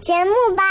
[0.00, 0.69] 节目吧。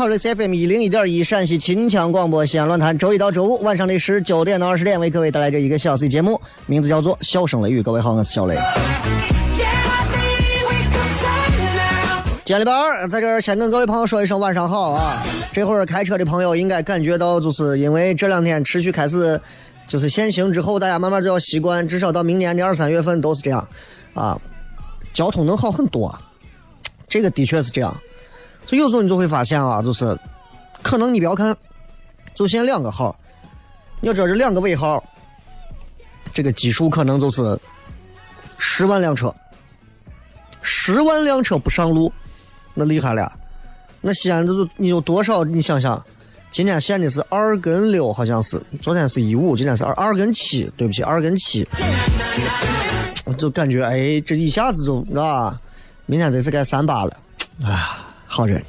[0.00, 7.80] 好了，各位好，这是 FM 一零一点一陕西秦腔广播西安论坛，周一到周五晚上的十九点到二十点，为各位带来这一个小时节目，名字叫做《笑声雷雨》。
[7.82, 8.56] 各位好，我是小雷。
[12.46, 15.22] 今天礼拜二，在这儿先跟各位朋友说一声晚上好啊！
[15.52, 19.38] 这会儿开车的朋友应该感觉到，就是因为这两天持续开始
[19.86, 23.68] 就是限行之后，大家慢慢就要习惯，至少到明年的二三月份都是这样
[24.14, 24.40] 啊，
[25.12, 26.18] 交通能好很多，
[27.06, 27.94] 这个的确是这样。
[28.70, 30.16] 所以有时候你就会发现啊，就是
[30.80, 31.56] 可能你不要看，
[32.36, 33.12] 就限两个号，
[34.00, 35.02] 你要知道这两个尾号，
[36.32, 37.58] 这个基数可能就是
[38.58, 39.34] 十万辆车，
[40.62, 42.12] 十万辆车不上路，
[42.72, 43.32] 那厉害了。
[44.00, 45.42] 那西安就你有多少？
[45.42, 46.00] 你想想，
[46.52, 51.66] 今天限的是二跟六，好像是昨天是一五，今天是二二跟七，对不起，二跟七，
[53.24, 55.60] 我就感觉哎，这一下子就啊，
[56.06, 57.16] 明天得是该三八了，
[57.64, 57.84] 哎。
[58.32, 58.62] 好人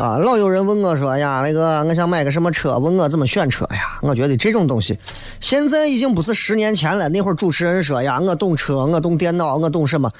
[0.00, 0.18] 啊！
[0.18, 2.76] 老有人问我说：“呀，那个我想买个什么车？
[2.76, 4.98] 问我怎么选车呀？”我觉得这种东西，
[5.38, 7.08] 现在已经不是十年前了。
[7.08, 10.10] 那会儿主持人说：“呀，我懂车，我懂电脑，我懂什么？”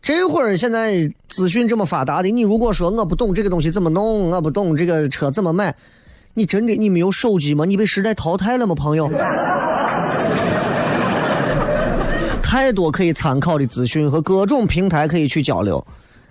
[0.00, 5.74] 这会儿现在资讯这么发达的，你如果说我不懂这个东西怎么弄，我不懂这个车怎么买，
[6.34, 7.64] 你真的你没有手机吗？
[7.64, 9.10] 你被时代淘汰了吗，朋友？
[12.52, 15.82] 太多可以参考的资讯和各种平台可以去交流，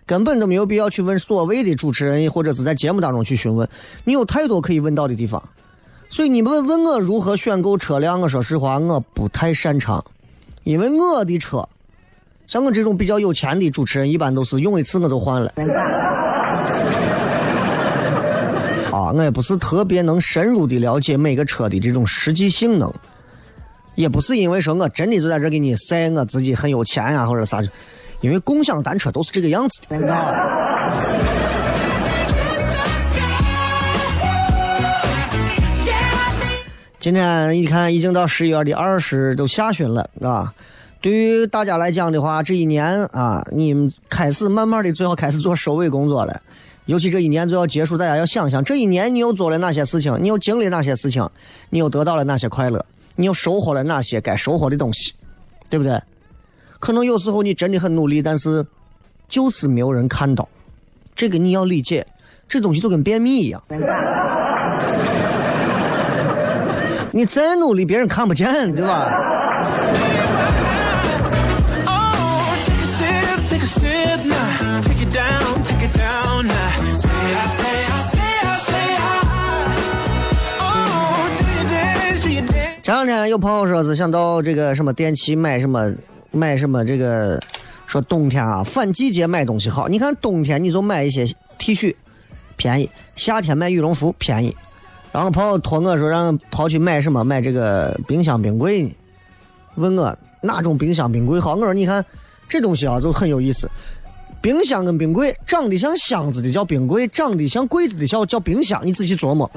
[0.05, 3.67] 根本都没有必要去问所谓的主持人或者是在节目当中去询问。
[4.03, 5.41] 你有太多可以问到的地方，
[6.09, 10.05] 所以你们问我如何选购车辆，我说实话我不太擅长，
[10.63, 11.67] 因为我的车，
[12.45, 15.51] 像我这种比较有钱的主持人，一般都是用一次我就换了。
[18.93, 22.93] 啊，我也不是特别能深入的了解每个车的这种实际性能。
[23.95, 27.59] 也不是因为说我真的就在这给你晒我自己很有钱呀，或者啥，
[28.21, 29.97] 因为共享单车都是这个样子的。
[36.99, 40.53] 今天一看，已经到十一月的二十，都下旬了，啊。
[41.01, 46.41] 对于大家来讲的话，这一年啊，你们开始慢慢的最好开始做收尾工作了。
[46.85, 51.27] 尤其这一年就要结束，大家要想想，这一年你又做了哪些事情，你又经历哪些事情，
[51.71, 52.85] 你又得到了哪些快乐。
[53.21, 55.13] 你又收获了哪些该收获的东西，
[55.69, 56.01] 对不对？
[56.79, 58.65] 可能有时候你真的很努力，但是
[59.29, 60.49] 就是没有人看到。
[61.13, 62.05] 这个你要理解，
[62.49, 63.61] 这东西就跟便秘一样。
[67.11, 69.30] 你再努力，别人看不见，对吧？
[82.83, 85.93] 前两天有朋友说是想到这个什么电器买什么
[86.31, 87.39] 买什么这个，
[87.85, 89.87] 说冬天啊反季节买东西好。
[89.87, 91.23] 你看冬天你就买一些
[91.59, 91.93] T 恤，
[92.57, 94.55] 便宜；夏天买羽绒服便宜。
[95.11, 98.89] 然后朋友托我说让跑去买什么买这个冰箱冰柜呢？
[99.75, 101.53] 问我哪种冰箱冰柜好？
[101.53, 102.03] 我说你看
[102.49, 103.69] 这东西啊就很有意思。
[104.41, 108.81] 冰箱跟冰柜长得像箱子的叫冰柜，长得像柜子的叫叫冰箱。
[108.83, 109.47] 你仔细琢磨。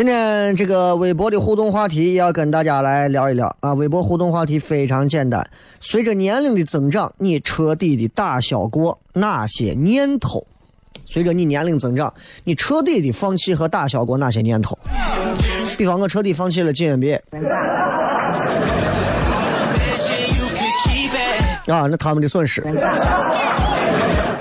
[0.00, 3.74] 今天这个微博的互动话题要跟大家来聊一聊啊！
[3.74, 5.46] 微博互动话题非常简单，
[5.78, 10.42] 随着年龄的增长，你彻底的打消过哪些念头？
[11.04, 12.14] 随着你年龄增长，
[12.44, 14.78] 你彻底的放弃和打消过哪些念头？
[15.76, 17.20] 比方我彻底放弃了进 NBA。
[21.66, 22.62] 啊，那他们的损失。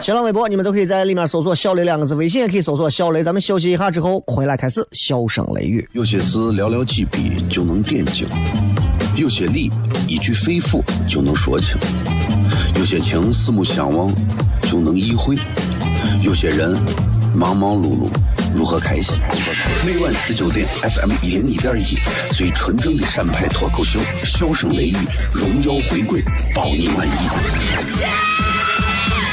[0.01, 3.21] 新浪微博，你们都可以在里面搜索“小雷”两个字，微信也可以搜索“小雷”。
[3.23, 5.87] 咱们休息一下之后回来开始，笑声雷雨。
[5.91, 8.25] 有些事寥寥几笔就能点睛，
[9.17, 9.69] 有些理
[10.07, 11.77] 一句肺腑就能说清，
[12.77, 14.09] 有些情四目相望
[14.61, 15.37] 就能意会，
[16.23, 16.81] 有些人
[17.35, 18.09] 忙忙碌碌
[18.55, 19.13] 如何开心？
[19.85, 21.97] 每晚十九点，FM 一零一点一，
[22.33, 24.97] 最纯正的陕派脱口秀，笑声雷雨，
[25.33, 26.23] 荣耀回归，
[26.55, 28.38] 保你满意。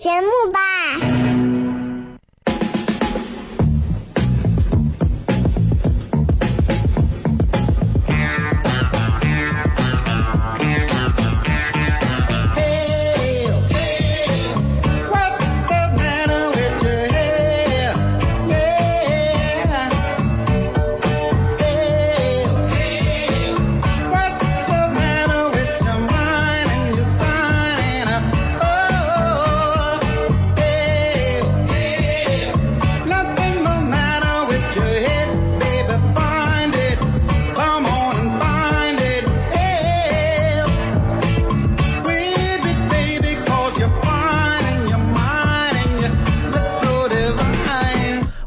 [0.00, 1.09] 节目吧。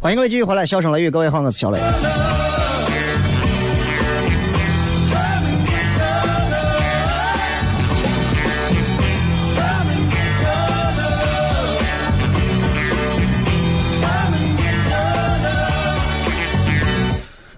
[0.03, 1.79] 欢迎各位继续回来，笑声雷雨，各位好，我是小雷。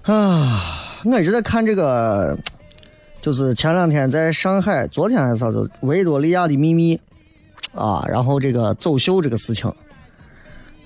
[0.04, 0.62] 啊，
[1.04, 2.38] 我一直在看这个，
[3.20, 6.94] 就是前两天在上海，昨天还是啥子，维多利亚的秘密
[7.74, 9.74] 啊，然后这个走秀这个事情，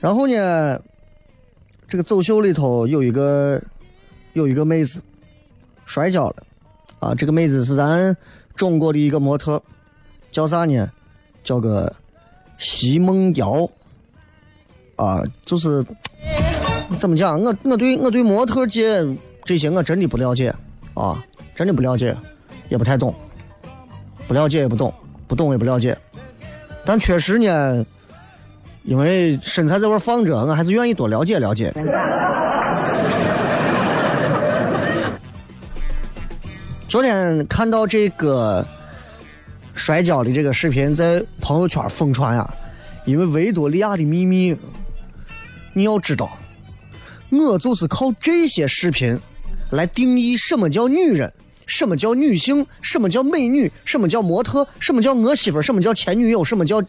[0.00, 0.80] 然后呢？
[1.90, 3.61] 这个走秀里头有一个
[4.35, 5.02] 有一个妹子
[5.85, 6.37] 摔跤了
[7.00, 7.12] 啊！
[7.16, 8.16] 这个妹子是咱
[8.54, 9.61] 中国的一个模特，
[10.30, 10.88] 叫啥呢？
[11.42, 11.92] 叫个
[12.59, 13.68] 奚梦瑶
[14.94, 15.25] 啊！
[15.44, 15.85] 就是
[16.97, 17.42] 怎么讲？
[17.42, 19.04] 我我对我对模特界
[19.44, 20.54] 这些我真的不了解
[20.94, 21.20] 啊，
[21.56, 22.16] 真的不了解，
[22.68, 23.12] 也不太懂，
[24.28, 24.94] 不了解也不懂，
[25.26, 25.99] 不懂也不了解，
[26.85, 27.85] 但确实呢。
[28.82, 31.72] 因为身材在这放着，我还是愿意多了解了解。
[36.88, 38.66] 昨天看到这个
[39.75, 42.52] 摔跤的这个视频在朋友圈疯传啊，
[43.04, 44.56] 因为维多利亚的秘密，
[45.72, 46.37] 你要知道，
[47.30, 49.16] 我就是靠这些视频
[49.70, 51.32] 来定义什么叫女人，
[51.66, 56.82] 什么叫女性，什么叫美女，什么叫模特，什么叫我媳妇，什么叫前女友，什么叫。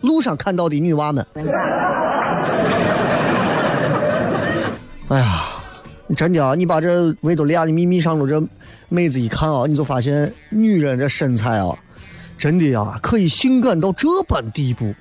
[0.00, 1.26] 路上看到的女娃们，
[5.08, 5.44] 哎呀，
[6.16, 6.54] 真的啊！
[6.54, 8.42] 你把这维多利亚的秘密上的这
[8.88, 11.76] 妹子一看啊，你就发现女人这身材啊，
[12.36, 14.94] 真的呀，可以性感到这般地步，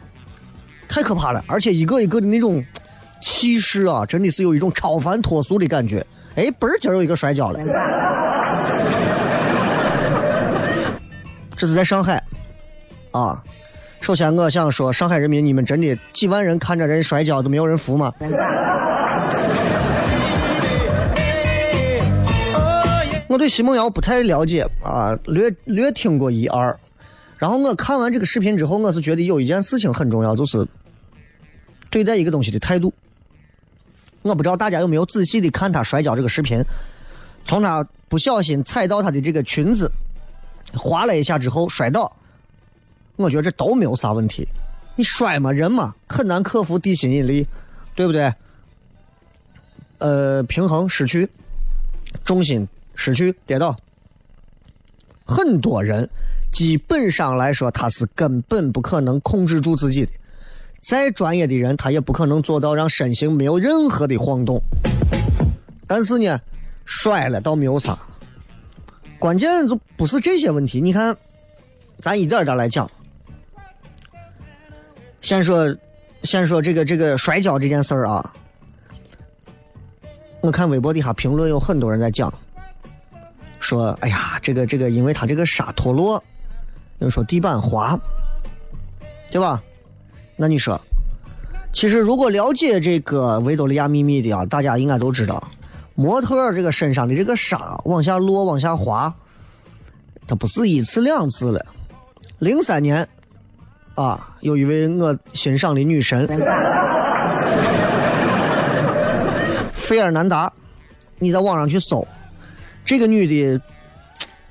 [0.90, 1.44] 太可怕了！
[1.48, 2.64] 而且一个一个的那种
[3.22, 6.06] 气势啊，真的是有一种超凡脱俗的感觉。
[6.36, 7.60] 哎，嘣儿，今儿有一个摔跤了。
[11.56, 12.24] 这是在上海，
[13.12, 13.44] 啊。
[14.08, 18.14] 首先，我想说，上海人民，你们真的几万人看着人摔跤都没有人扶吗？
[23.28, 26.74] 我对奚梦瑶不太了解啊，略略听过一二。
[27.36, 30.66] 然后我看完这个视频之后，我是觉得有一件事情很重要，就是
[31.90, 32.94] 对待一个东西的态度。
[34.22, 36.64] 我不知道大家有没有仔细的看她摔跤这个视频，
[37.44, 39.92] 从她不小心踩到她的这个裙子，
[40.76, 42.10] 滑了一下之后摔倒。
[43.18, 44.48] 我觉得这都没有啥问题，
[44.96, 47.48] 你摔嘛，人嘛，很难克服地心引力，
[47.96, 48.34] 对不对？
[49.98, 51.28] 呃，平衡失去，
[52.24, 53.76] 重心失去，跌倒。
[55.26, 56.08] 很多人
[56.52, 60.12] 基本上来说，他是根本不可能控制住自己的。
[60.80, 64.62] 再专业的人，他也不可能做到让身形没有任何的晃动。
[65.88, 66.40] 但是呢，
[66.86, 67.98] 摔了倒没有啥，
[69.18, 70.80] 关键就不是这些问题。
[70.80, 71.18] 你看，
[72.00, 72.90] 咱一点点来讲。
[75.22, 75.76] 先说，
[76.24, 78.34] 先说这个这个摔跤这件事儿啊，
[80.42, 82.34] 我看微博底下评论有很多人在讲，
[83.60, 86.14] 说哎呀，这个这个，因为他这个沙脱落，
[87.00, 88.00] 有人说地板滑，
[89.32, 89.62] 对吧？
[90.38, 90.80] 那你说，
[91.74, 95.50] 其实如果了解这个维多利亚秘密的啊，大家应该都知道，
[95.96, 99.14] 模特这个身上的这个沙往下落、往下滑，
[100.28, 101.66] 它不是一次两次了，
[102.38, 103.08] 零三年。
[103.96, 106.26] 啊，有一位我欣赏的女神，
[109.74, 110.50] 费尔南达，
[111.20, 112.08] 你在网上去搜，
[112.86, 113.62] 这个女的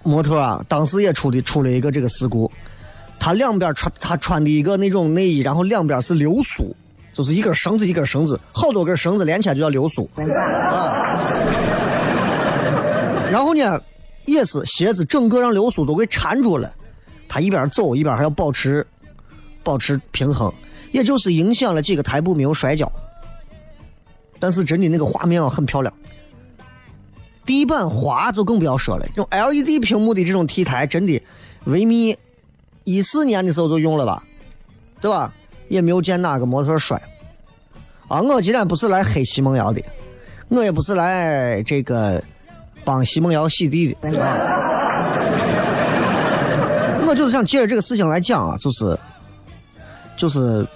[0.03, 2.53] 模特啊，当时也出的出了一个这个事故，
[3.19, 6.77] 她两边穿她穿的一个那种内衣，然后两边是流苏，
[7.15, 10.93] 就是一根绳子一根绳子，好多根绳子连起来就叫流苏啊。
[13.33, 13.81] 然后呢，
[14.27, 16.71] 也是鞋子整个让流苏都给缠住了，
[17.27, 18.87] 她一边走一边还要保持。
[19.67, 20.53] 保持平衡，
[20.93, 22.91] 也就是影响了几个台步没有摔跤，
[24.39, 25.93] 但是真的那个画面啊很漂亮。
[27.45, 31.21] 地板滑就更不要说了，用 LED 屏幕的这种 T 台真的，
[31.65, 32.17] 维密
[32.85, 34.23] 一四年的时候就用了吧，
[35.01, 35.35] 对吧？
[35.69, 36.97] 也没有见哪个模特摔。
[38.07, 39.83] 啊，我今天不是来黑奚梦瑶的，
[40.47, 42.23] 我也不是来这个
[42.85, 43.97] 帮奚梦瑶洗地的，
[47.05, 48.97] 我 就是想借着这个事情来讲啊，就是。
[50.17, 50.67] 就是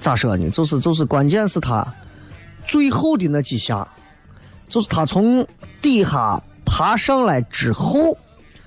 [0.00, 0.50] 咋说呢？
[0.50, 1.86] 就是就是，关键是他
[2.66, 3.86] 最后的那几下，
[4.68, 5.46] 就是他从
[5.80, 8.16] 底下爬上来之后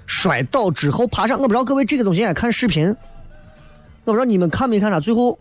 [0.06, 1.38] 摔倒之后爬上。
[1.40, 2.90] 我不知道各位这个东西爱看视频，
[4.04, 5.38] 我不知道你们看没看他最后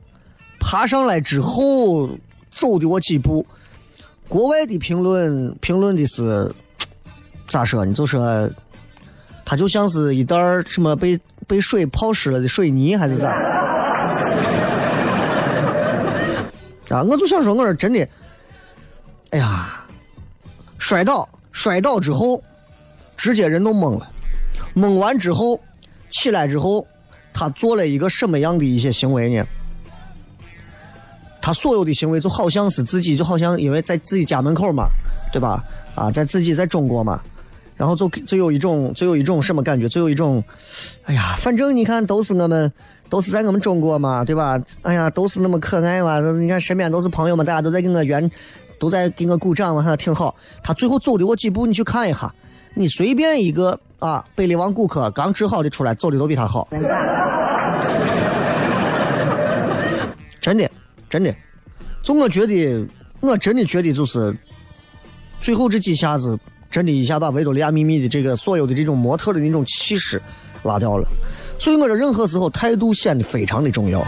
[0.61, 2.09] 爬上来之后
[2.51, 3.45] 走的我几步。
[4.27, 6.55] 国外的评论评论的是
[7.47, 7.93] 咋说呢？
[7.93, 8.51] 就说
[9.45, 10.37] 他就像是一袋
[10.67, 13.84] 什么被被水泡湿了的水泥，还是咋？
[16.95, 17.03] 啊！
[17.03, 18.09] 我就想说，我说真的，
[19.31, 19.85] 哎呀，
[20.79, 22.41] 摔倒，摔倒之后，
[23.17, 24.11] 直接人都懵了。
[24.75, 25.59] 懵完之后，
[26.11, 26.87] 起来之后，
[27.33, 29.45] 他做了一个什么样的一些行为呢？
[31.43, 34.89] 他所有的行为就好像是自己，就好像因为在自己家门口嘛，
[35.33, 35.63] 对吧？
[35.97, 37.21] 啊，在自己在中国嘛，
[37.85, 39.87] 然后就就有一种，就有一种什么感觉？
[39.87, 40.43] 就有一种，
[41.05, 42.73] 哎呀，反正你看，都是我们。
[43.11, 44.59] 都是在我们中国嘛，对吧？
[44.83, 46.19] 哎呀，都是那么可爱嘛！
[46.21, 48.29] 你看身边都是朋友嘛，大家都在给我圆，
[48.79, 50.35] 都在给我鼓掌嘛，还挺好。
[50.65, 52.35] 他最后走的我几步，你去看一下，
[52.73, 56.67] 你随便一个啊，贝利王顾客刚治好的出来，走的都比他好。
[60.41, 60.69] 真的，
[61.09, 61.33] 真的，
[62.03, 62.89] 就我觉得，
[63.21, 64.35] 我真的觉得就是，
[65.41, 66.37] 最后这几下子，
[66.75, 70.21] 真的一下把维多利亚秘密的这个所有的这种模特的那种气势
[70.65, 71.09] 拉掉了。
[71.57, 74.05] 所以我说，任何时候态度显得非常的重要。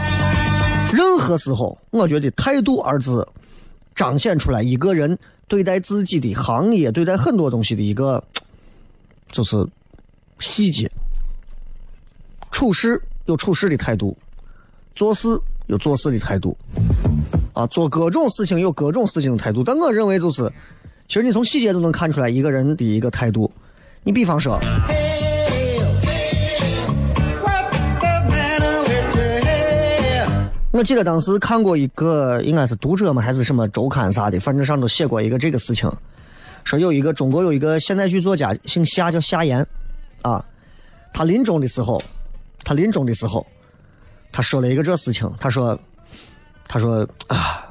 [0.91, 3.25] 任何时候，我觉得“态度”二字
[3.95, 8.21] 彰显出来一个人对待自己的行业、对待很多东西的一个，
[9.31, 9.65] 就是
[10.39, 10.91] 细节。
[12.51, 14.17] 处事有处事的态度，
[14.93, 16.57] 做事有做事的态度，
[17.53, 19.63] 啊，做各种事情有各种事情的态度。
[19.63, 20.51] 但我认为，就是
[21.07, 23.51] 其实你从细节都能看出来一个人的一个态度。
[24.03, 24.59] 你比方说。
[30.71, 35.91] 我记得当时看过一个，应该是读者嘛，还是什么周刊啥的，反正上头写过一个这个事情，
[36.63, 39.65] 说有一个中国有一个现代剧作家，姓夏，叫夏言，
[40.21, 40.43] 啊，
[41.15, 41.99] 他临终的时候，
[42.63, 43.43] 他临终的时候，
[44.31, 45.79] 他说了一个这事情，他说，
[46.67, 47.65] 他说啊，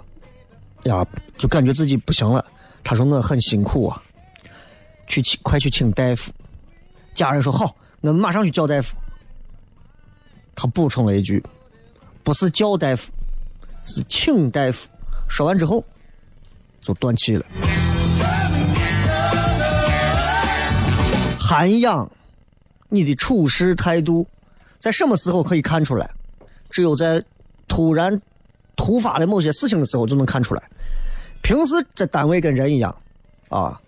[0.82, 1.06] 呀，
[1.38, 2.44] 就感觉自己不行了。
[2.88, 4.00] 他说我很辛苦啊，
[5.08, 6.30] 去请快去请大夫。
[7.16, 8.94] 家人说好，我们马上去叫大夫。
[10.54, 11.42] 他补充了一句
[12.22, 13.10] ：“不是叫大夫，
[13.84, 14.88] 是请大夫。”
[15.28, 15.84] 说完之后，
[16.78, 17.44] 就断气了。
[21.36, 22.08] 涵养
[22.88, 24.24] 你的处事态度，
[24.78, 26.08] 在什么时候可以看出来？
[26.70, 27.20] 只有在
[27.66, 28.22] 突然
[28.76, 30.62] 突发的某些事情的时候就能看出来。
[31.42, 32.94] 平时在单位跟人一样，
[33.48, 33.80] 啊，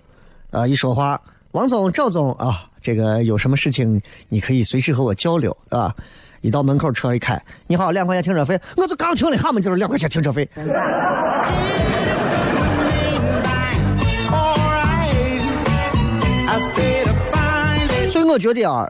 [0.51, 1.21] 啊，一说话，
[1.53, 5.95] 王总、赵总啊，这个有什么事情你可以随时和我交流，啊。
[6.41, 7.37] 一到门口车一开，
[7.67, 10.49] 你好，两块钱停车费，我就刚停了哈嘛，就是两块钱停车费。
[18.09, 18.89] 所以我觉得啊，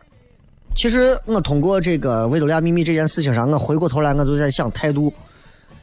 [0.76, 5.10] 其实我通过这个维多利亚秘密这件事情上，我回过头来我就在想，态度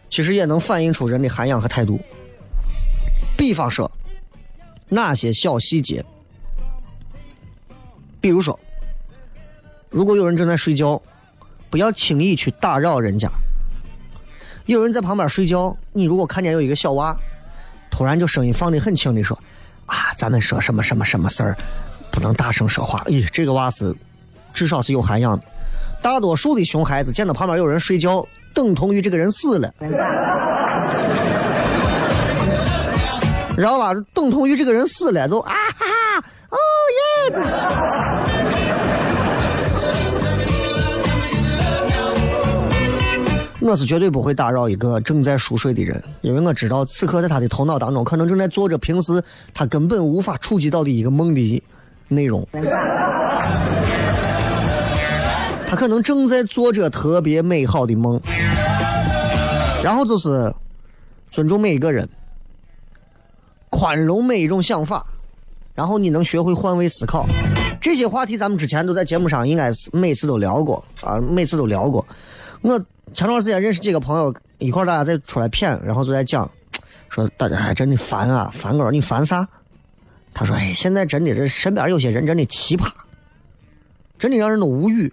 [0.08, 2.00] 其实也能反映出人的涵养和态度。
[3.38, 3.90] 比方说，
[4.90, 6.04] 哪些小细节？
[8.22, 8.60] 比如说，
[9.90, 11.02] 如果有人正在睡觉，
[11.70, 13.30] 不要轻易去打扰人家。
[14.66, 17.16] 有人在旁边睡觉，你如果看见有一个小娃，
[17.92, 19.38] 突然就声音放的很轻的说
[19.86, 21.58] ：“啊，咱们说什么什么什么事儿。”
[22.12, 23.04] 不能大声说话。
[23.08, 23.94] 咦，这个娃是
[24.54, 25.46] 至少是有涵养的。
[26.02, 29.74] 大多数的熊孩子见到旁边有人睡觉，等同于这个人死了，
[33.58, 33.94] 然后吧？
[34.14, 36.58] 等同于这个人死了，就啊哈哈，哦
[36.96, 37.36] 耶！
[43.62, 51.64] 我是绝对不会打扰一个正在熟睡的人，因为我知道此刻在他的头脑当中，可能正在做着平时他根本无法触及到的一个梦的。
[52.08, 52.48] 内容，
[55.68, 58.22] 他可能正在做着特别美好的梦，
[59.84, 60.54] 然后就是
[61.32, 62.08] 尊重每一个人，
[63.78, 65.06] 宽容每一种想法，
[65.74, 67.26] 然后你能学会换位思考。
[67.82, 72.08] 这些话题咱们之前都在节目上应该是每次都聊过啊，每次都聊过。
[72.62, 72.80] 我
[73.14, 76.50] 前段时间认识几个朋友，一块大家在出来谝，然后就在讲，
[77.10, 79.46] 说大家还真的烦啊，烦个你烦啥？
[80.34, 82.90] 他说：“哎，现在真的这身边有些人真的奇葩，
[84.18, 85.12] 真的让人都无语，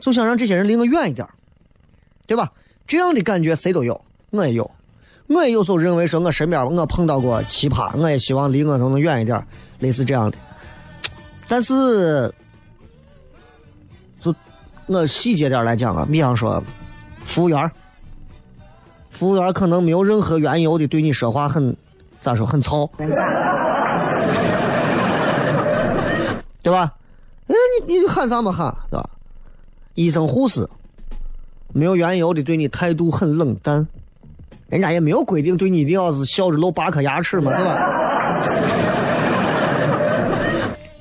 [0.00, 1.26] 就想让这些人离我远一点，
[2.26, 2.52] 对吧？
[2.88, 4.68] 这样的感觉谁都有，我也有，
[5.34, 9.44] 我也有时候认为说我身边我碰到过奇葩，我也希望离我都能远一点，
[9.78, 10.36] 类似这样的。
[11.48, 12.32] 但是，
[14.20, 14.34] 就
[14.86, 16.62] 我细节点来讲啊，比方说
[17.24, 17.70] 服务员，
[19.10, 21.76] 服务员可能没有任何缘由的对你说话很
[22.20, 22.88] 咋说很糙。”
[26.62, 26.94] 对吧？
[27.48, 27.54] 哎，
[27.86, 29.10] 你你喊啥么喊，对吧？
[29.94, 30.66] 医生护士
[31.72, 33.86] 没有缘由的对你态度很冷淡，
[34.72, 37.76] 人家也没有规定对你一定要是笑着露八颗牙齿嘛，对吧？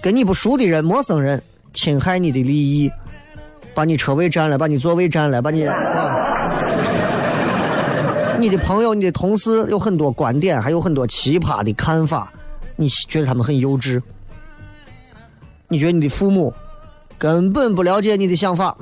[0.02, 1.42] 跟你不熟的人、陌生人
[1.74, 2.92] 侵害你的利益，
[3.74, 6.52] 把你车位占了，把你座位占了，把你啊，
[8.38, 12.30] 你的朋友、你的同事有很多观点，还有很多奇葩的看法，
[12.76, 14.02] 你觉得他们很幼稚？
[15.70, 16.54] 你觉得你的父母
[17.18, 18.76] 根本不了解你的想法。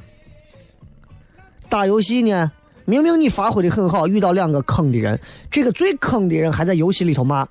[1.69, 2.51] 打游戏呢，
[2.89, 5.19] 明明你发挥的很好，遇到两个坑的人，
[5.51, 7.47] 这个最坑的人还在游戏里头骂：“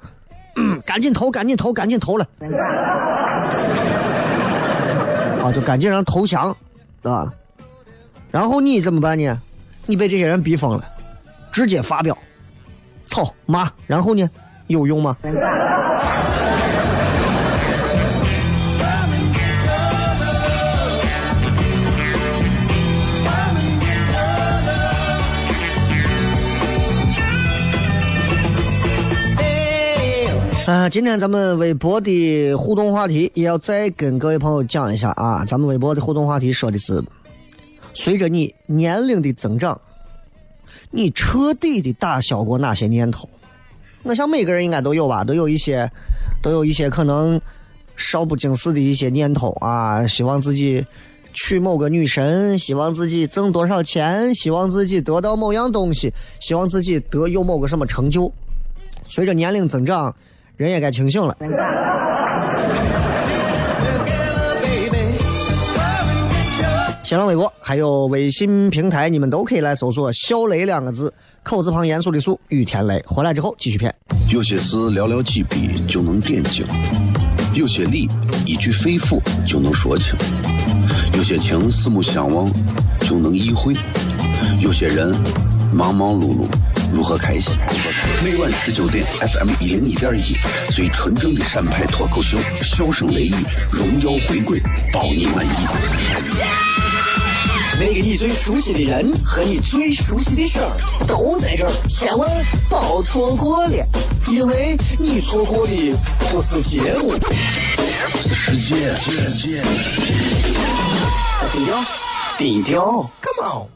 [0.84, 2.26] 赶紧投，赶紧投，赶紧投了！”
[5.40, 6.54] 啊，就赶紧让投降，
[7.02, 7.32] 啊。
[8.32, 9.40] 然后你怎么办呢？
[9.86, 10.84] 你被这些人逼疯了，
[11.52, 12.18] 直接发飙，
[13.06, 14.28] 操骂，然后呢，
[14.66, 15.16] 有用吗？
[30.68, 35.42] 啊，今天咱们微博的互动话题也要再跟各位朋友讲一下啊。
[35.46, 37.02] 咱们微博的互动话题说的是：
[37.94, 39.80] 随着你年龄的增长，
[40.90, 43.26] 你彻底的打消过哪些念头？
[44.02, 45.90] 我想每个人应该都有吧，都有一些，
[46.42, 47.40] 都有一些可能
[47.96, 50.06] 少不经事的一些念头啊。
[50.06, 50.84] 希望自己
[51.32, 58.30] 娶某个女神，希望自己挣多少钱，希望自己得到某样东西，希望自己得有某个什么成就。
[59.08, 60.14] 随着年龄增长。
[60.58, 61.34] 人也该清醒了。
[67.04, 71.10] 新浪微博还有微信平台，你们都可以来搜索“小雷”两个字，
[71.42, 73.02] 口字旁严肃的肃，雨田雷。
[73.06, 73.94] 回来之后继续骗。
[74.28, 76.66] 有些事寥寥几笔就能点睛，
[77.54, 78.06] 有些理
[78.44, 80.14] 一句肺腑就能说清，
[81.14, 82.52] 有些情四目相望
[83.00, 83.74] 就能意会，
[84.60, 85.18] 有些人
[85.72, 86.46] 忙忙碌碌
[86.92, 87.52] 如何开心？
[87.52, 90.36] 如何开每晚十九点，FM 一零一点一，
[90.72, 93.34] 最纯正的陕派脱口秀，笑声雷雨，
[93.70, 94.60] 荣耀回归，
[94.92, 95.50] 包你满意。
[97.80, 102.28] 那个你最熟悉的人和你最熟悉的事儿都在这儿，千万
[102.68, 103.86] 别错过了，
[104.28, 105.94] 因为你错过的
[106.30, 107.12] 不是节目，
[108.16, 108.92] 是世界。
[111.52, 111.84] 低调，
[112.36, 113.68] 低调，Come on。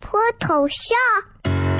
[0.00, 0.96] 脱头像？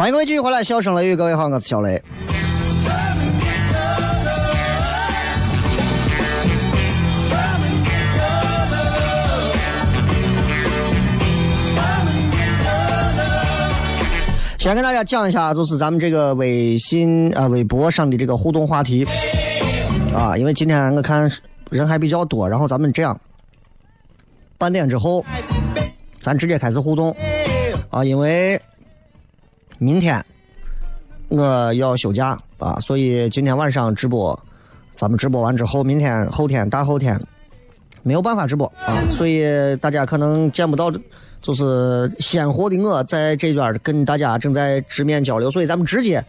[0.00, 2.02] 欢迎各位继续回来，笑声雷雨，各位好，我是小雷。
[14.56, 19.06] 先跟大家讲一下，就是咱们这个微信啊、微博上的这个互动话题
[20.14, 21.30] 啊，因为今天我看
[21.68, 23.20] 人还比较多，然后咱们这样，
[24.56, 25.22] 半点之后，
[26.22, 27.14] 咱直接开始互动
[27.90, 28.58] 啊，因为。
[29.82, 30.22] 明天
[31.28, 34.38] 我要休假啊，所以今天晚上直播，
[34.94, 37.18] 咱们直播完之后，明天、后天、大后天
[38.02, 39.42] 没有办法直播啊，所以
[39.76, 40.92] 大家可能见不到，
[41.40, 46.22] 就是鲜活的我在这边跟大家正在直面交流，所以咱们直接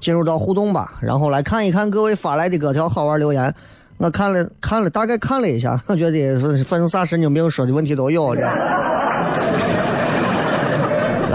[0.00, 3.54] 进入到互动吧，然后来看一看各位发来的各条好玩留言。
[3.98, 8.50] 我看了看了，大概看了一下，我觉得反正啥神经病说的问题都有，来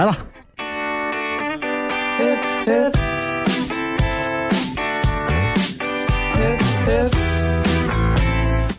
[0.06, 0.18] 吧。
[2.63, 2.71] 今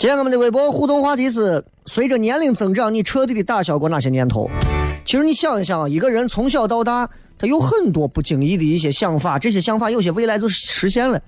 [0.08, 4.48] 天我们的微博互动话题是：随着年龄增长，你彻底的打消过哪些念头？
[5.04, 11.20] 其实你想一想，一个人从小到大，他有很多不经意的一些想法，这些想法有些未来就实现了，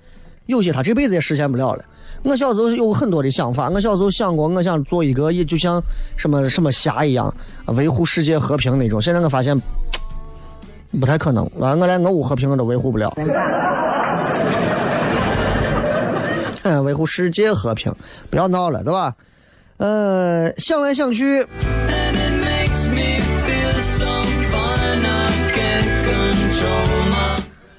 [0.45, 1.83] 有些他这辈子也实现不了了。
[2.23, 5.83] 我小时候有很多的想法，我小时候想过，我想做一个也就像
[6.15, 7.35] 什么什么侠一样，
[7.67, 9.01] 维护世界和平那种。
[9.01, 9.61] 现在我发现。
[10.99, 13.13] 不太可能，完我连俄乌和平我都维护不了。
[16.63, 17.93] 嗯，维护世界和平，
[18.29, 19.13] 不要闹了，对吧？
[19.77, 21.45] 呃，想来想去，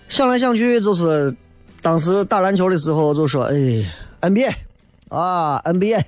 [0.08, 1.34] 想来想去，就是
[1.82, 3.54] 当时打篮球的时候就说：“哎
[4.20, 4.54] ，NBA
[5.08, 6.00] 啊，NBA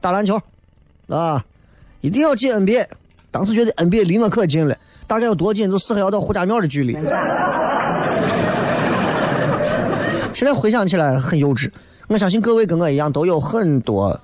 [0.00, 0.40] 打篮球
[1.08, 1.44] 啊，
[2.00, 2.86] 一定要进 NBA。”
[3.30, 4.76] 当时觉得 NBA 离我可近了。
[5.08, 5.68] 大概有多近？
[5.68, 6.92] 就四海要到胡家庙的距离。
[10.34, 11.68] 现在回想起来很幼稚。
[12.06, 14.20] 我相信各位跟我一样都有很多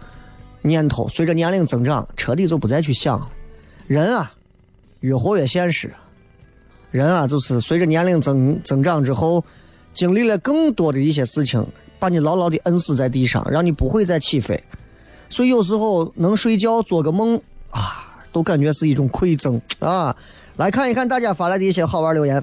[0.63, 3.29] 念头，随着年龄增长，彻底就不再去想。
[3.87, 4.33] 人啊，
[5.01, 5.93] 越活越现实。
[6.91, 9.45] 人啊，就是随着年龄增增长之后，
[9.93, 11.67] 经历了更多的一些事情，
[11.99, 14.63] 把你牢牢的摁死在地上，让你不会再起飞。
[15.29, 20.15] 所以有时候能睡觉做个梦啊，都感觉是一种馈赠啊。
[20.57, 22.41] 来看一看大家发来的一些好玩留言。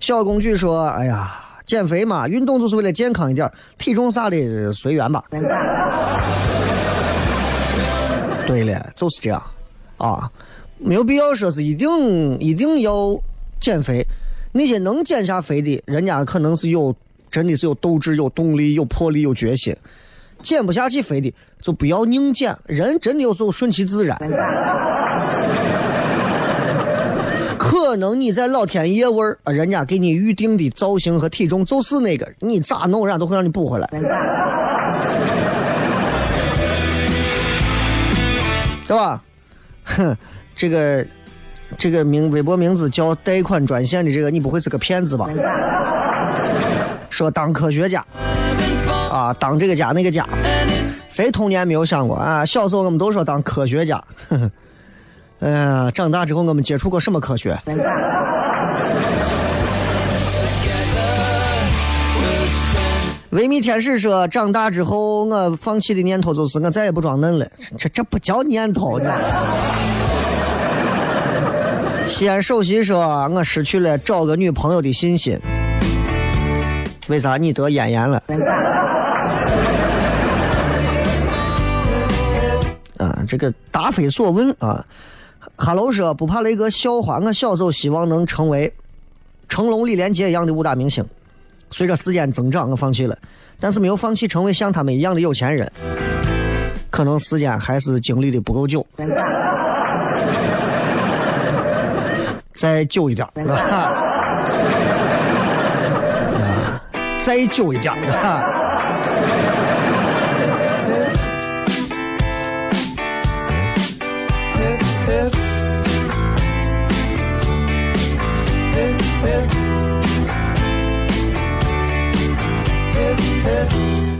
[0.00, 1.30] 小工具说：“哎呀，
[1.66, 5.22] 减肥嘛，运动就是为了健康一点，体重啥的随缘吧。”
[8.46, 9.42] 对了，就是这样
[9.98, 10.30] 啊，
[10.78, 13.14] 没有必要说是一定一定要
[13.60, 14.02] 减肥。
[14.52, 16.96] 那些能减下肥的，人家可能是有
[17.30, 19.76] 真的是有斗志、有动力、有魄力、有决心。
[20.42, 22.56] 减不下去肥的，就不要硬减。
[22.64, 24.16] 人真的有时候顺其自然。
[27.88, 33.88] 可能你在老天爷味儿，人家给你预定的造型和体重就是那个，你咋弄人家都会让你补回来，
[38.86, 39.22] 对吧？
[39.84, 40.14] 哼，
[40.54, 41.06] 这个
[41.78, 45.26] 这个名微博名字叫贷款专线的这个，你不会是个骗子吧？
[47.08, 48.04] 说当科学家
[49.10, 50.28] 啊，当这个家那个家，
[51.08, 52.44] 谁童年没有想过啊？
[52.44, 53.96] 小时候我们都说当科学家，
[54.28, 54.50] 呵呵。
[55.40, 57.56] 哎呀，长大之后我们接触过什么科学？
[63.30, 67.46] 维密天使说，长大之后我放弃的念头就是我再也不装嫩了。
[67.76, 68.98] 这这不叫念头。
[72.08, 72.98] 西安首席说，
[73.28, 75.38] 我失去了找个女朋友的信心。
[77.06, 77.36] 为啥？
[77.36, 78.22] 你得咽炎了。
[82.96, 84.84] 啊，这个答非所问啊。
[85.58, 88.72] 哈喽说不怕雷哥笑话，我小时候希望能成为
[89.50, 91.04] 成龙、李连杰一样的武打明星。
[91.70, 93.16] 随着时间增长，我放弃了，
[93.58, 95.70] 但是没有放弃成为像他们一样的有钱人。
[96.90, 98.86] 可能时间还是经历的不够久，
[102.54, 103.26] 再久一点，
[107.20, 107.94] 再久一点。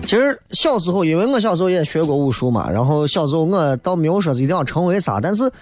[0.02, 5.52] 其实小时候，因为我小时候也学过武术嘛，然后小时候我倒没有说是一定要成为啥，但是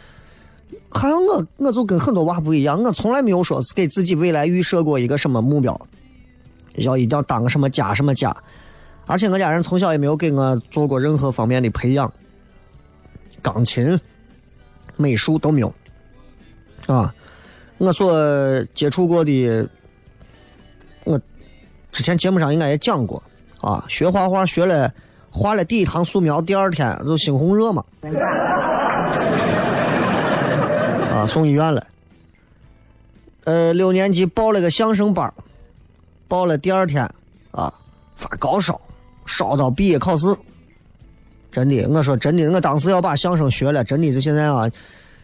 [0.89, 5.77] 好像我我就跟很多娃不一样，我从来没有说是给自己未来预设过一个什么目标，
[6.77, 8.37] 要一定要当个什么家什么家，
[9.07, 12.13] 而且我家人从小也没有给我做过任何方面的培养，
[13.43, 13.99] 钢琴、
[14.97, 15.75] 美术都没有，
[16.87, 17.13] 啊，
[17.79, 19.69] 我所接触过的，
[21.03, 21.21] 我
[21.91, 23.21] 之前节目上应该也讲过。
[23.61, 24.93] 啊，学画画学了，
[25.31, 27.85] 画了第一堂素描，第二天就猩红热嘛，
[31.13, 31.87] 啊，送医院了。
[33.45, 35.33] 呃，六年级报了个相声班，
[36.29, 37.09] 报了第二天，
[37.53, 37.73] 啊，
[38.17, 38.81] 发高烧，
[39.25, 40.35] 烧到毕业考试。
[41.51, 44.69] 真的，我说真的，我当时要把相声学了，真的是现在啊，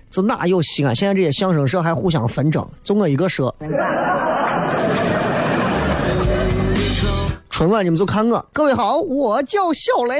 [0.08, 0.94] 就哪有西安？
[0.94, 3.54] 现在这些相声社还互相纷争，就我一个社。
[7.52, 10.18] 春晚你们就看我，各位好，我叫小雷。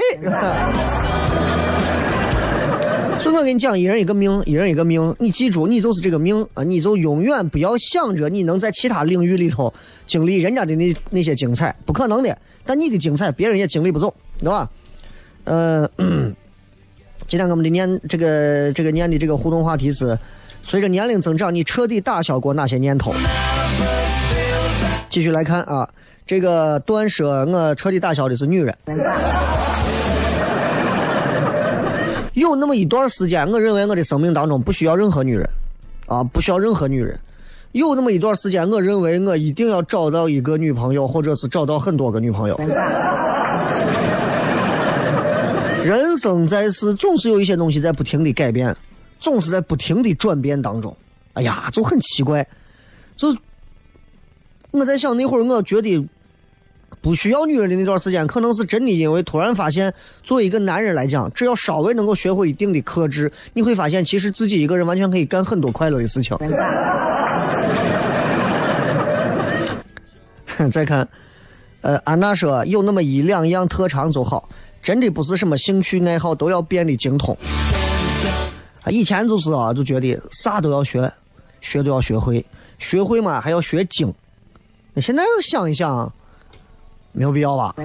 [3.18, 6.62] 所以我跟你讲，一人一个命，一人一个命，你记住，你就是这个命啊！
[6.62, 9.73] 你就永远不要想着你能在其他领域里头
[10.07, 12.37] 经历人家的那那些精彩，不可能的。
[12.66, 14.68] 但你的精彩，别人也经历不走，对吧？
[15.45, 15.88] 呃，
[17.27, 20.18] 今天我们的念这个这个念的这个互动话题是：
[20.61, 23.14] 随着年龄增长，你彻底打消过哪些念头？
[25.09, 25.88] 继续来看啊。
[26.25, 28.75] 这个段说，我彻底打消的是女人。
[32.35, 35.47] 有那么一段时间，我认为我的生命当中不需要任何女人，
[36.07, 37.19] 啊，不需要任何女人。
[37.73, 42.59] 有那么一段时间，我认为我一定要找到一个女朋友，或者是找到很多个女朋友。
[45.83, 48.75] 人生在世，总是有一些东西在不停的改变，
[49.21, 50.97] 总是在不停的转变当中。
[51.35, 52.47] 哎呀，就很奇怪，
[53.17, 53.37] 就。
[54.73, 56.09] 我在想那会儿，我觉得
[57.01, 66.37] 不需要女人的那段时间，可能是真的，因为突然发现，作为一个男人来讲，只要稍微能够学会一定的克制，你会发现，其实自己一个人完全可以干很多快乐的事情。
[70.71, 71.07] 再看，
[71.81, 74.49] 呃，安娜说有那么一两样特长就好，
[74.83, 77.37] 真的不是什么兴趣爱好都要变得精通。
[78.85, 81.13] 啊，以前就是啊，就觉得啥都要学，
[81.61, 82.45] 学都要学会，
[82.79, 84.13] 学会嘛还要学精。
[84.95, 86.13] 那现在想一想，
[87.13, 87.75] 没有必要吧？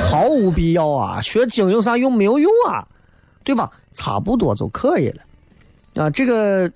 [0.00, 1.20] 毫无必要啊！
[1.22, 2.12] 学精有啥用？
[2.12, 2.84] 没有用啊，
[3.44, 3.70] 对吧？
[3.94, 5.22] 差不多就可以了。
[5.94, 6.70] 啊，这个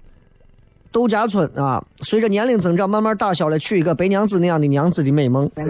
[0.92, 5.50] 窦家村啊，随着年龄增长，慢慢打消了娶一个白娘子那样的娘子的美梦。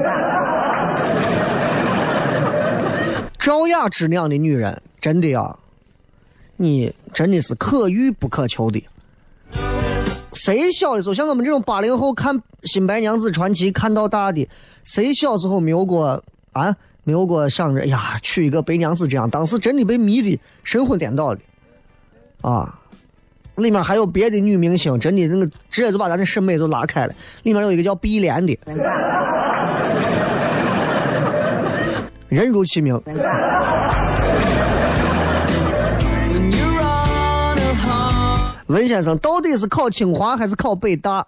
[3.38, 5.56] 赵雅芝那样的女人，真的啊，
[6.56, 8.84] 你真的是可遇不可求的。
[10.46, 14.48] 谁小的时候像我们这种八零后看《新白娘子传奇》看到大的，
[14.84, 16.76] 谁小时候没有过啊？
[17.02, 19.28] 没有过想着哎呀娶一个白娘子这样？
[19.28, 21.40] 当时真的被迷的神魂颠倒的
[22.42, 22.78] 啊！
[23.56, 27.14] 里面还有别的女明星，真的那个直接就把咱的审美都拉开了。
[27.42, 28.56] 里面有一个叫碧莲的，
[32.28, 32.94] 人如其名。
[38.66, 41.24] 文先生到底是考清华还是考北大？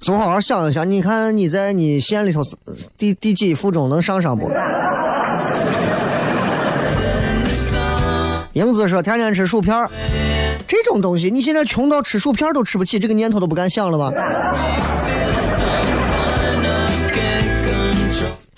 [0.00, 2.56] 总好好想一想，你看你在你县里头是
[2.98, 4.50] 第第几附中能上上不？
[8.52, 9.74] 英子说天天吃薯片
[10.66, 14.12] 这种东西你现在穷到吃薯片都吃不起，这个念头都不敢想了吗？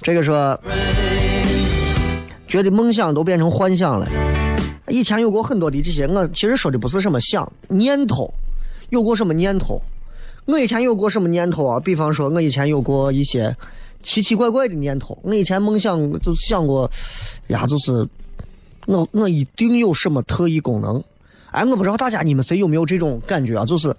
[0.02, 0.58] 这个说，
[2.46, 4.08] 觉得梦想都变成幻想了。
[4.88, 8.32] 以前有过很多的这些，我其实说的不是什么想念头，
[8.90, 9.80] 有过什么念头？
[10.44, 11.80] 我以前有过什么念头啊？
[11.80, 13.56] 比方说，我以前有过一些
[14.00, 15.18] 奇奇怪怪的念头。
[15.22, 16.88] 我以前梦想就是想过，
[17.48, 18.06] 呀，就是
[18.86, 21.02] 我我一定有什么特异功能。
[21.50, 23.66] 哎，我不知道大家你们谁有没有这种感觉啊？
[23.66, 23.92] 就是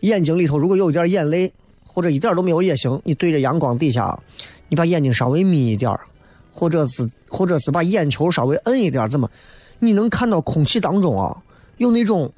[0.00, 1.50] 眼睛里头如果有一点眼泪，
[1.86, 4.18] 或者一点都没有也行，你对着阳光底下，
[4.68, 5.90] 你把眼睛稍微眯一点
[6.56, 9.28] 或者是或者是把眼球稍微摁一点怎么？
[9.78, 11.36] 你能看到空气当中啊，
[11.76, 12.32] 有那种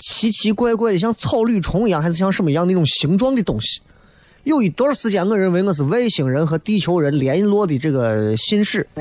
[0.00, 3.80] 奇奇怪怪的，像草履虫一样，还是像什么样那种形状的东西。
[4.42, 8.84] 有一段时间，我认为我是外星人和地球人联络的这个信使。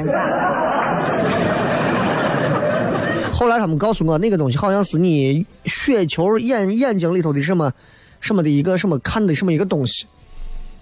[3.34, 7.72] 后来他们告诉我，那个东西好像是你血球眼眼睛里头的什么
[8.20, 10.06] 什么的一个什么看的什么一个东西。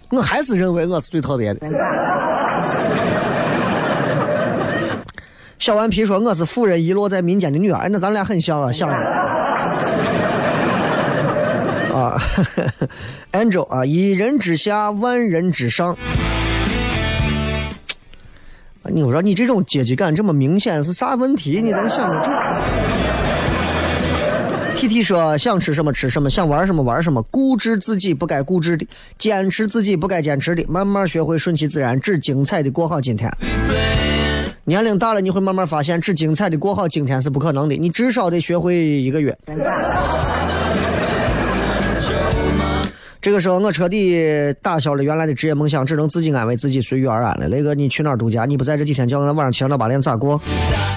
[0.09, 1.61] 我还是认为我是最特别的。
[5.59, 8.89] 小顽皮说：“我是富人遗落在民间的女儿，那咱俩很像啊，像。
[11.93, 12.17] ”啊
[13.33, 15.97] ，Angel 啊，一人之下，万人之上。
[18.83, 21.61] 你说你这种阶级感这么明显是啥问题？
[21.61, 22.31] 你能想着这
[24.79, 33.29] ？T T 说：“想吃什么吃什么，想玩什么玩什么，固执自己不该固执的，坚持自己不该坚持的，慢慢学会顺其自然，只精彩的过好今天。”
[34.69, 37.75] 年龄大了，你会慢慢发现，只精彩的过好今天是不可能的。
[37.75, 39.35] 你至少得学会一个月。
[43.19, 44.23] 这个时候，我彻底
[44.61, 47.47] 打消了原来的职业梦想，只能自己安慰自己，随遇而安了。
[47.47, 48.45] 雷哥，你去哪儿度假？
[48.45, 50.39] 你不在这几天，叫我晚上七点到八点咋过？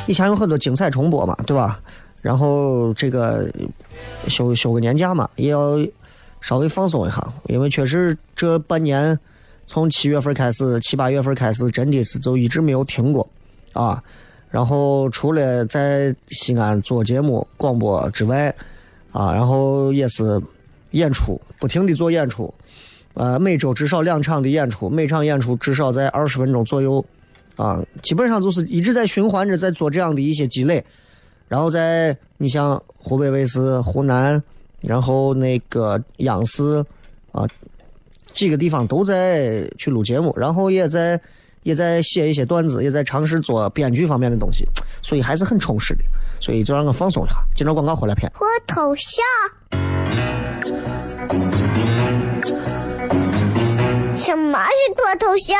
[0.06, 1.80] 以前有很多精彩重播嘛，对吧？
[2.20, 3.50] 然后这个
[4.28, 5.78] 休休个年假嘛，也要
[6.42, 9.18] 稍微放松一下，因为确实这半年
[9.66, 13.26] 从七月份开始，七八月份开始，真的是就一直没有停过。
[13.72, 14.02] 啊，
[14.50, 18.54] 然后除了在西安做节目广播之外，
[19.10, 20.40] 啊，然后也是
[20.90, 22.52] 演出，不停的做演出，
[23.14, 27.02] 呃，每周至少两场的演出，每场演出至少在二十分钟左右，
[27.56, 30.84] 啊，基本上就是一直在循环着在做这样的一些积累，
[31.48, 34.42] 然后在你像湖北卫视、湖南，
[34.80, 36.84] 然后那个央视，
[37.32, 37.46] 啊，
[38.32, 41.18] 几个地方都在去录节目，然后也在。
[41.62, 44.66] 也在写一些段子，也在尝试做编剧方面的东西，
[45.02, 46.02] 所以还是很充实的。
[46.40, 47.36] 所以就让我放松一下。
[47.54, 48.30] 接着广告回来片。
[48.34, 49.22] 脱头秀？
[54.14, 55.54] 什么是脱头秀？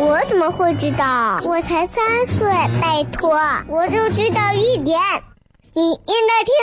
[0.00, 1.40] 我怎么会知道？
[1.44, 2.46] 我才三岁，
[2.80, 3.36] 拜托，
[3.68, 5.00] 我就知道一点。
[5.74, 6.54] 你应该听，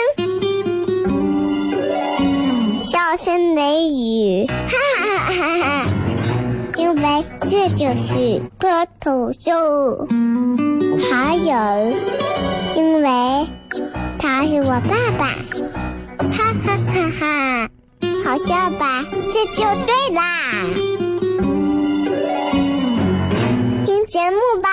[2.82, 4.56] 笑声雷雨，哈
[4.98, 5.86] 哈哈哈。
[6.76, 10.06] 因为这就是脱头秀，
[11.10, 11.96] 还有，
[12.76, 13.46] 因为
[14.18, 15.26] 他是我爸爸，
[16.30, 17.68] 哈哈哈哈，
[18.24, 19.02] 好笑吧？
[19.10, 20.22] 这就对啦，
[23.84, 24.68] 听节目吧。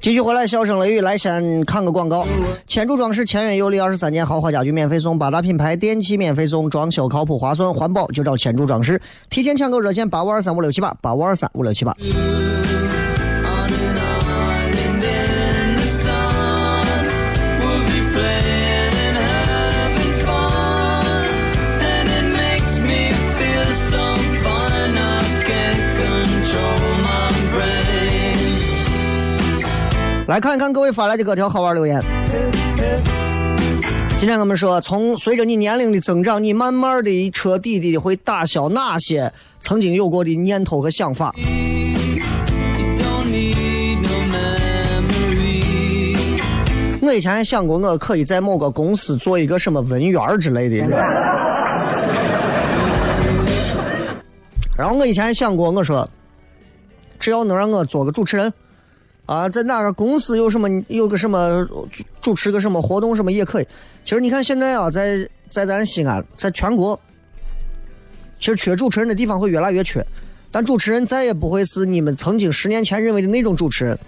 [0.00, 2.24] 继续回来，笑声雷雨来先看个广告。
[2.66, 9.00] 千柱装饰签约有礼，二十三年豪华家具免费送，八大品牌电器免费送，装修靠谱划算环保就找千柱装饰。
[9.28, 11.96] 提前抢购热线八五二三五六七八八五二三五六七八。
[30.28, 32.02] 来看一看各位发来的各条好玩留言。
[34.18, 41.34] 今天我们说，从随着你年龄的增长，你慢慢的彻底的会打消那些曾经有过的念头和想法。
[47.00, 50.76] 我以前还想过，我可以在某个公司做一个什么文员之类的。
[54.76, 56.06] 然后我以前还想过，我说，
[57.18, 58.52] 只要能让我做个主持人，
[59.28, 61.68] 啊，在哪个公司有什么有个什么
[62.22, 63.68] 主持个什么活动什么也可以。
[64.02, 66.98] 其实你看现在啊，在在咱西安，在全国，
[68.40, 70.02] 其实缺主持人的地方会越来越缺，
[70.50, 73.98] 但主持人再也不会是你们曾经十年前认为的那种主持人，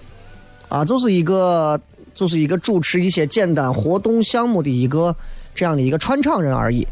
[0.71, 1.79] 啊，就是一个
[2.15, 5.15] 就是一个主持一些简单活动项目的一个
[5.55, 6.89] 这样的一个串场人而已。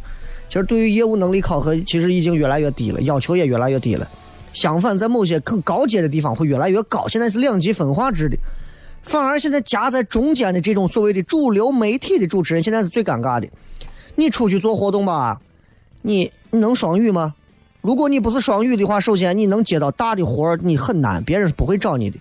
[0.50, 4.06] 其实对于业务能力考核，其实已经越来越低了，要求也越来越低了。
[4.52, 7.06] 相反，在某些更高阶的地方会越来越高。
[7.08, 8.36] 现在是两极分化制的，
[9.02, 13.48] 反而现在夹在中间的这种所谓的主流媒体的主持人，现在是最尴尬的。
[14.16, 15.40] 你出去做活动吧，
[16.02, 17.34] 你你能双语吗？
[17.80, 22.18] 如果你不是双语的话，首先你能接到大的活儿，你很难，别人是不会找你的。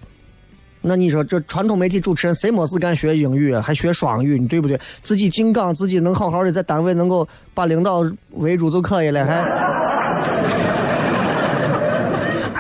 [0.82, 4.80] 那你说这传统媒体主持人谁没事干学英语还学双语，你对不对？
[5.02, 9.44] 自己进岗，自己能好好的在单位能够把领导围住就可以了，还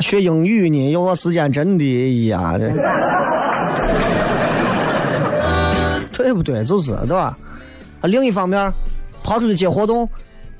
[0.01, 0.91] 学英语呢？
[0.91, 2.55] 有个时间真的呀，
[6.13, 6.63] 对不对？
[6.63, 7.37] 就是对吧？
[8.01, 8.71] 啊，另一方面，
[9.23, 10.07] 跑出去接活动，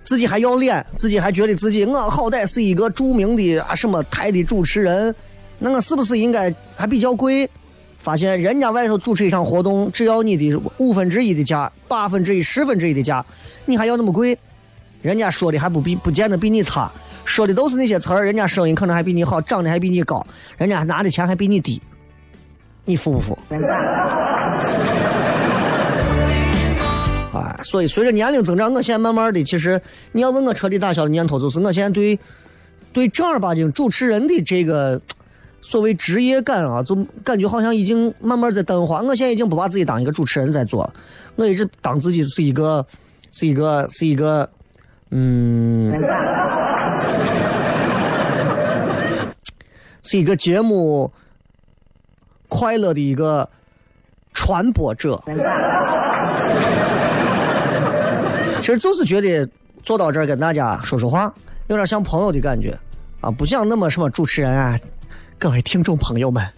[0.04, 5.14] 自己还要脸，自己还觉得自己我好歹是一个著名的啊什么台的主持人。
[5.60, 7.50] 那我是不是应该还比较贵？
[8.00, 13.26] 发现人家外头主持一场活动，只要你的五分之一的价、八分之一、十分之一的价，
[13.66, 14.38] 你还要那么贵？
[15.02, 16.92] 人家说的还不比不见得比你差，
[17.28, 20.25] 说的都是那些词儿，人家声音可能还比你好，长得还比你高，
[20.57, 21.82] 人家拿的钱还比你低，
[22.86, 23.38] 你服不服？
[27.34, 29.80] 啊， 所以随着年龄增长，我现在慢慢的，其实
[30.13, 32.17] 你要问我彻底打消的念头，就是我现在对
[32.93, 34.99] 对正儿八经主持人的这个。
[35.59, 39.01] 所谓职业感啊，就感觉好像已经慢慢在淡化。
[39.01, 40.89] 我现在已经不把自己当一个主持人在做，
[41.36, 42.86] 我一直当自己是一个，
[43.32, 44.49] 是一个，是一个，
[45.12, 45.93] 嗯，
[50.03, 51.12] 是一个节目
[52.47, 53.49] 快乐的一个
[54.34, 55.22] 传播者。
[58.60, 59.47] 其实就是觉得
[59.84, 61.32] 坐到这儿跟大家说说话，
[61.68, 62.78] 有点像朋友的感觉
[63.22, 64.78] 啊，不像那么什么主持人啊。
[65.39, 66.43] 各位听众朋友们，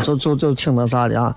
[0.00, 1.36] 就就就挺那啥的啊！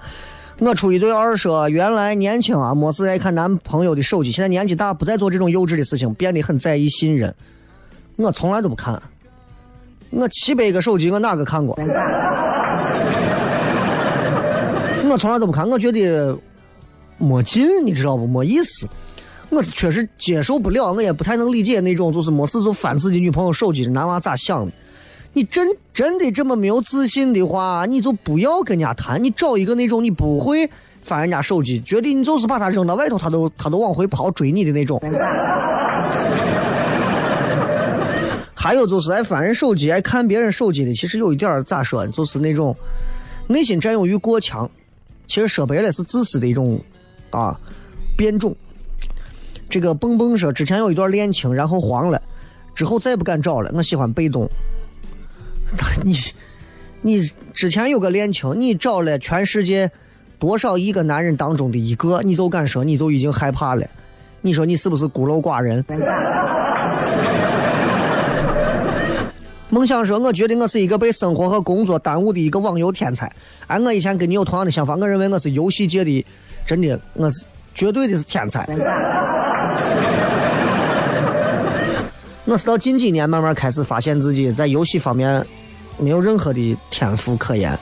[0.59, 7.33] 我出一对二说，原来年轻啊，没事爱看男朋友的手机，现在年纪大，不再做这种幼稚的事情，变得很在意信任。
[8.15, 9.01] 我从来都不看，
[10.11, 11.75] 我七百个手机，我哪个看过？
[15.09, 16.37] 我从来都不看，我觉得
[17.17, 18.25] 没劲，你知道不？
[18.25, 18.87] 没意思。
[19.49, 24.71] 我是确实接受不了，我也不太能理解那种就是没事就翻自己女朋友手机的男娃咋想的。
[25.33, 30.69] 你真真的这么没有自信的话，你就不要跟人家谈，你找一个那种你不会
[31.01, 35.01] 翻人家手机，觉得你就是把他扔到外头，他都他都往回跑追你的那种。
[38.53, 42.75] 还有就是爱翻人手机、爱看别人手机的，其实有一点咋说，就是那种
[43.47, 44.69] 内心占有欲过强。
[45.25, 46.79] 其实说白了是自私的一种
[47.31, 47.59] 啊
[48.15, 48.55] 变种。
[49.67, 52.21] 这个蹦蹦说，之前有一段恋情，然后黄了，
[52.75, 53.71] 之后再不敢找了。
[53.73, 54.47] 我喜欢被动。
[56.03, 56.15] 你，
[57.01, 57.21] 你
[57.53, 59.89] 之前有个恋情，你找了全世界
[60.39, 63.85] 多少亿个男人当中的一个，你就敢说你就已经害怕了？
[64.41, 65.83] 你说你是不是孤陋寡人？
[69.69, 73.31] 梦想说，我觉得我是一个被生活和工作耽误的一个网游天才。
[73.67, 76.25] 哎，我以前跟你有同样的想法，我认为我是游戏界的，
[76.65, 77.45] 真的，我是。
[77.75, 78.63] 绝对的是天才。
[82.45, 85.43] 我是到近几年慢慢开始发现自己在游戏方面
[85.97, 87.77] 没有任何的天赋可言，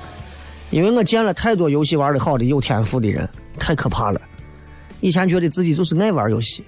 [0.69, 4.21] 因为我见了太多游戏玩的好的有天赋的人，太可怕了。
[4.99, 6.63] 以前觉得自己就是爱玩游戏，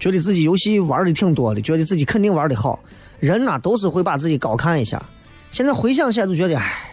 [0.00, 2.80] 觉得自己游戏玩的挺多的，觉得自己肯定玩的好。
[3.20, 5.02] 人呐都是会把自己高看一下。
[5.50, 6.90] 现在回想起来就觉得，唉，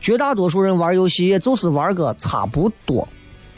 [0.00, 3.06] 绝大多数人玩游戏也就是玩个差不多。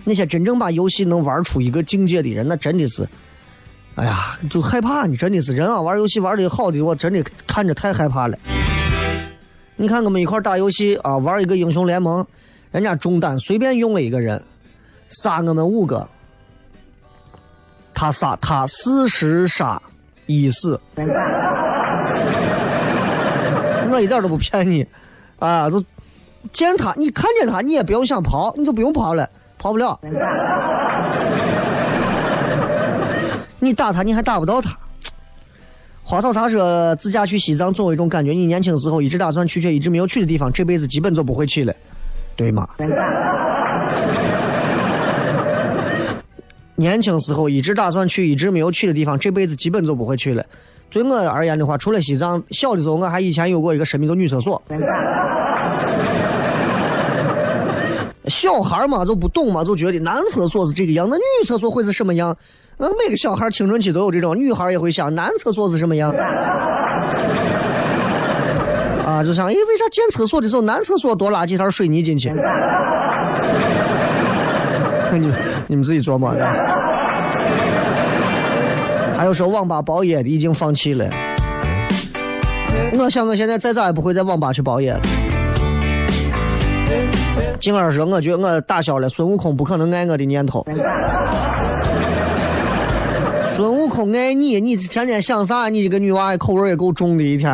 [0.05, 3.07] 那些真正把游戏能玩出一个境界的人，那真的是，
[3.97, 5.81] 哎呀，就害怕你，真的是人啊！
[5.81, 8.39] 玩游戏玩的好的，我真的看着太害怕了。
[9.81, 12.27] 你看我们一块打游戏啊，玩一个英雄联盟，
[12.73, 14.43] 人家中单随便用了一个人，
[15.09, 16.09] 杀我们五个，
[17.95, 19.81] 他杀他四十杀
[20.27, 20.81] 一死，
[23.89, 24.85] 我一点都不骗你，
[25.39, 25.81] 啊，就
[26.51, 29.31] 见他，你看见他，你也不用想跑，你就不用跑了。
[29.61, 29.99] 跑不了，
[33.59, 34.77] 你打他你还打不到他。
[36.09, 41.75] 花草茶说自驾去西藏总有一种感觉，你年轻时候一直打算去却一直没有去的地方，这辈子基本就不会去了。
[42.35, 42.67] 对吗？
[46.77, 50.43] 年轻时候一直打算去，一直没有去的地方，这辈子基本就不会去了。
[50.89, 54.63] 对我而言的话，除了西藏，小的时候我还以前有过一个神秘的女厕所。
[58.29, 62.35] 小孩嘛就不懂嘛，就觉得男厕所是这个样，那女厕所会是什么样？
[62.81, 66.13] 那每个小孩青春期都有这种，女孩也会想男厕所是什么样。
[69.05, 72.33] 啊，就想，哎，为啥建厕所的时候男厕所多拉几条水泥进去？
[75.11, 75.33] 你
[75.67, 76.47] 你们自己琢磨的。
[79.17, 81.11] 还有说网吧包夜的已经放弃了。
[82.93, 85.01] 我想我现在再咋也不会在网吧去包夜了。
[87.59, 90.65] 静儿说，我觉得我打消了孙悟空不可能爱我的念头。
[93.89, 95.71] 孙悟空爱你，你天天想啥？
[95.71, 97.51] 你这个女娃口味也够重的一天。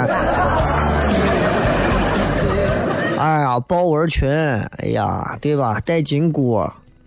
[3.16, 5.78] 哎呀，豹纹裙，哎呀，对吧？
[5.86, 6.56] 戴金箍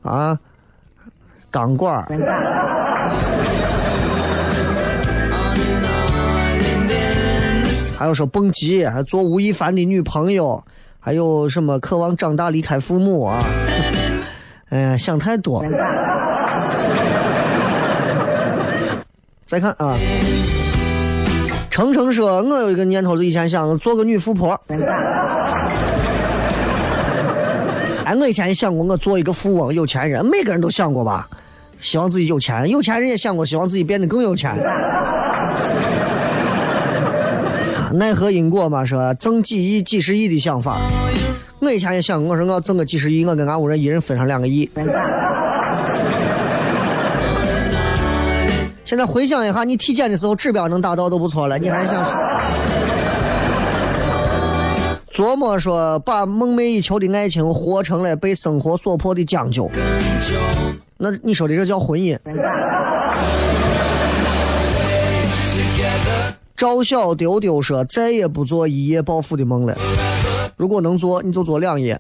[0.02, 0.40] 啊，
[1.52, 2.06] 钢管。
[7.98, 10.64] 还有说蹦极，还做吴亦凡的女朋友，
[11.02, 13.44] 还有什么渴望长大离开父母啊？
[14.72, 15.62] 哎呀，想太多。
[19.48, 19.98] 再看啊，
[21.70, 24.60] 程程说：“我有一个念头，是以前想做个女富婆。”
[28.04, 31.30] 哎，我以前也想过，我做一个富翁、有钱人，每个人都想过吧？
[31.80, 34.54] 希望自己有钱，有钱人也想过，希望自己变得更有钱。
[37.94, 40.82] 奈何因果嘛，说挣几亿、几十亿的想法。
[41.60, 44.70] 我以前也想过，我说我挣个几十亿，我跟俺屋人一人分上两个亿。
[48.88, 52.06] 现在回想一下，你体检的时候指标能达到都不错了，你还想？
[55.12, 59.70] 琢磨说把梦寐以求的爱情活成了被生活所迫的将就，
[60.96, 62.18] 那你说的这叫婚姻？
[66.56, 69.78] 赵小丢丢说：“再也不做一夜暴富的梦了。
[70.56, 72.00] 如果能做，你就做两夜。”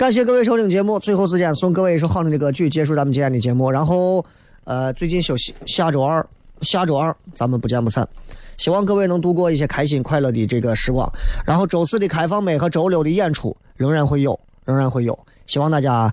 [0.00, 3.70] 感谢各位收听节目，最后时间送各位一首好听的歌曲，结束咱们今天的节目。
[3.70, 4.24] 然后，
[4.64, 6.26] 呃，最近休息，下周二，
[6.62, 8.08] 下周二咱们不见不散。
[8.56, 11.06] 希望各位能度过一些开心快乐的这个时光。
[11.44, 15.18] 然后周四的开放麦和周六的演出仍然会有，仍然会有。
[15.46, 16.10] 希望大家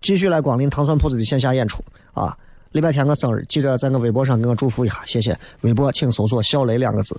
[0.00, 1.82] 继续来光临糖蒜铺子的线下演出
[2.14, 2.32] 啊！
[2.70, 5.36] 礼拜天我生日，记得在我微博上给我祝福一下，谢谢。
[5.62, 7.16] 微博请搜索“小雷”两个字。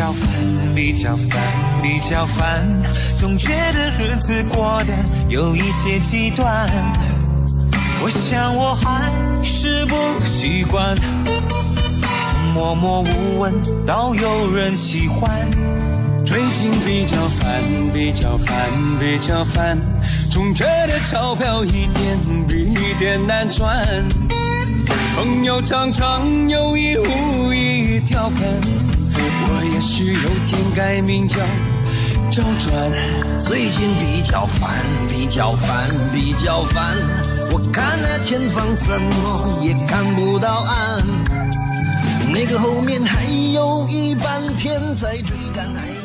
[0.00, 0.30] 较烦，
[0.74, 1.38] 比较烦，
[1.82, 2.64] 比较烦，
[3.18, 4.94] 总觉得日子过得
[5.28, 6.66] 有一些极端。
[8.02, 9.12] 我想我还
[9.44, 9.94] 是不
[10.24, 13.52] 习惯，从默默无闻
[13.86, 15.30] 到有人喜欢。
[16.24, 17.60] 最近比较烦，
[17.92, 18.56] 比较烦，
[18.98, 19.78] 比较烦，
[20.32, 23.86] 总觉得钞票一点比一点难赚。
[25.14, 28.46] 朋友常常有意无意调侃，
[29.64, 31.36] 也许有天改名叫
[32.30, 32.92] 周传。
[33.40, 34.70] 最近比较烦，
[35.08, 36.96] 比较烦，比较烦，
[37.52, 41.04] 我看了前方怎么也看不到岸，
[42.32, 45.99] 那个后面还有一半天在追赶。